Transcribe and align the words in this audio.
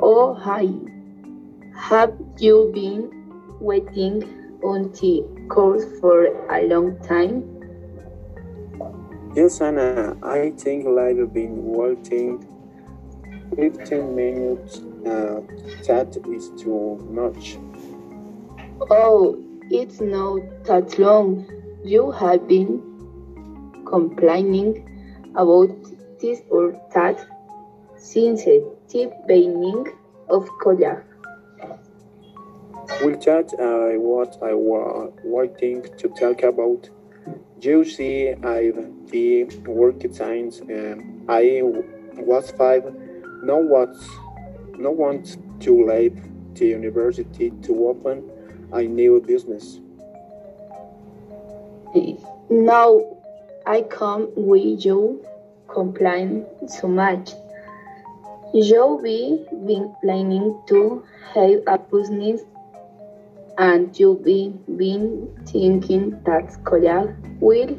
Oh, 0.00 0.34
hi. 0.34 0.68
Have 1.76 2.14
you 2.38 2.70
been 2.74 3.10
waiting 3.60 4.22
on 4.62 4.92
the 4.92 5.24
course 5.48 5.84
for 6.00 6.26
a 6.50 6.66
long 6.66 6.98
time? 7.00 7.44
Yes, 9.34 9.60
Anna, 9.60 10.16
I 10.22 10.50
think 10.50 10.86
I've 10.86 11.32
been 11.32 11.64
waiting 11.64 12.46
15 13.56 14.14
minutes. 14.14 14.78
Uh, 15.06 15.40
that 15.86 16.16
is 16.28 16.50
too 16.60 16.96
much. 17.10 17.56
Oh, 18.90 19.38
it's 19.70 20.00
not 20.00 20.40
that 20.64 20.98
long. 20.98 21.46
You 21.84 22.10
have 22.10 22.46
been 22.48 22.82
complaining 23.86 24.86
about 25.36 25.70
this 26.20 26.42
or 26.50 26.72
that 26.94 27.26
since 28.00 28.44
the 28.44 29.12
beginning 29.26 29.86
of 30.28 30.48
college. 30.62 31.04
Will 33.02 33.18
that 33.20 33.52
uh, 33.58 33.98
what 34.00 34.38
I 34.42 34.54
was 34.54 35.12
waiting 35.22 35.82
to 35.98 36.08
talk 36.08 36.42
about? 36.42 36.88
You 37.60 37.84
see, 37.84 38.30
I've 38.30 39.10
been 39.10 39.64
working 39.64 40.12
since 40.14 40.60
uh, 40.62 40.96
I 41.28 41.60
was 41.62 42.50
five. 42.52 42.84
No 43.42 43.58
one's, 43.58 44.08
no 44.78 44.90
one's 44.90 45.38
too 45.60 45.86
late. 45.86 46.16
The 46.54 46.66
university 46.66 47.50
to 47.62 47.88
open 47.88 48.28
a 48.72 48.82
new 48.82 49.20
business. 49.20 49.80
Now 52.50 53.00
I 53.66 53.82
come 53.82 54.30
with 54.34 54.84
you 54.84 55.24
complain 55.68 56.46
so 56.66 56.88
much. 56.88 57.30
You 58.52 58.98
be 59.00 59.46
been 59.64 59.94
planning 60.02 60.58
to 60.66 61.04
have 61.34 61.62
a 61.68 61.78
business 61.78 62.40
and 63.56 63.96
you 63.96 64.20
be 64.24 64.52
been 64.76 65.30
thinking 65.46 66.20
that 66.24 66.58
college 66.64 67.14
will 67.38 67.78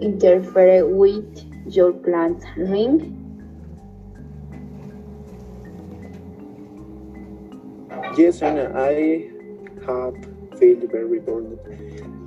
interfere 0.00 0.84
with 0.84 1.44
your 1.70 1.92
plans 1.92 2.42
ring? 2.56 3.14
Yes, 8.16 8.42
and 8.42 8.58
I 8.76 9.30
have 9.86 10.14
felt 10.58 10.90
very 10.90 11.20
bored 11.20 11.56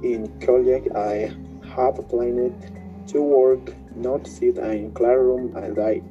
in 0.03 0.31
college. 0.39 0.87
I 0.95 1.35
have 1.75 1.99
planned 2.07 2.55
to 3.09 3.21
work, 3.21 3.73
not 3.93 4.25
sit 4.25 4.57
in 4.57 4.93
classroom 4.93 5.53
all 5.53 5.73
day. 5.73 6.01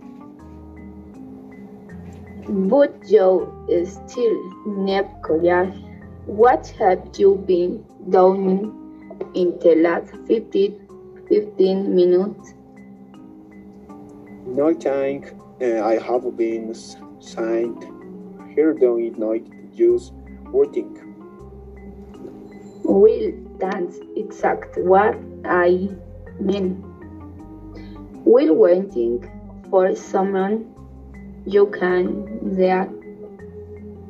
But 2.50 3.08
you 3.08 3.46
still 3.86 4.66
need 4.66 5.06
college. 5.22 5.72
What 6.26 6.66
have 6.80 7.08
you 7.16 7.36
been 7.46 7.84
doing 8.08 8.74
in 9.34 9.56
the 9.60 9.76
last 9.76 10.10
50, 10.26 10.74
15 11.28 11.94
minutes? 11.94 12.54
No 14.46 14.74
time 14.74 15.22
uh, 15.62 15.84
I 15.84 16.00
have 16.00 16.36
been 16.36 16.74
signed 17.20 17.84
here 18.56 18.74
doing 18.74 19.14
not 19.16 19.42
use 19.72 20.10
working. 20.50 20.98
Well, 22.82 23.32
that's 23.60 23.96
exact 24.16 24.76
what 24.76 25.16
I 25.44 25.88
mean. 26.40 26.82
We're 28.24 28.52
waiting 28.52 29.30
for 29.70 29.94
someone 29.94 30.74
you 31.46 31.67
can 31.67 32.24
read 32.56 32.89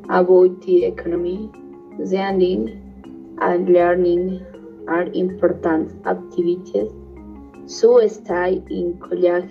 about 0.08 0.60
the 0.62 0.84
economy, 0.84 1.50
reading 1.98 3.36
and 3.41 3.68
learning 3.68 4.44
are 4.88 5.04
important 5.14 6.06
activities. 6.06 6.91
So 7.66 8.06
stay 8.08 8.60
in 8.68 8.98
college. 8.98 9.50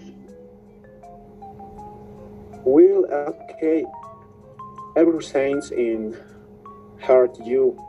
Well, 2.66 3.06
okay. 3.06 3.85
Everything's 4.96 5.72
in 5.72 6.17
heart 7.01 7.38
you. 7.46 7.79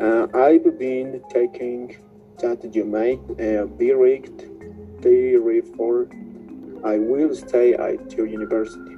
Uh, 0.00 0.28
I've 0.32 0.78
been 0.78 1.20
taking 1.30 1.96
that 2.38 2.74
you 2.74 2.84
might 2.84 3.20
uh, 3.40 3.66
be 3.66 3.92
rigged. 3.92 4.44
Therefore, 5.02 6.08
I 6.84 6.98
will 6.98 7.34
stay 7.34 7.74
at 7.74 8.12
your 8.16 8.26
university. 8.26 8.96